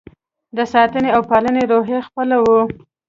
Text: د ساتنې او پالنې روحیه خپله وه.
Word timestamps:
د 0.57 0.59
ساتنې 0.73 1.09
او 1.15 1.21
پالنې 1.29 1.63
روحیه 1.71 1.99
خپله 2.07 2.35
وه. 2.45 2.61